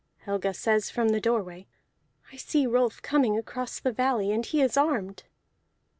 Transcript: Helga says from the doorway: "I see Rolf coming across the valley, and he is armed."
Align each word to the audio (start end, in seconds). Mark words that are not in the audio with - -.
Helga 0.25 0.51
says 0.55 0.89
from 0.89 1.09
the 1.09 1.21
doorway: 1.21 1.67
"I 2.33 2.35
see 2.35 2.65
Rolf 2.65 3.03
coming 3.03 3.37
across 3.37 3.79
the 3.79 3.91
valley, 3.91 4.31
and 4.31 4.43
he 4.43 4.59
is 4.59 4.75
armed." 4.75 5.25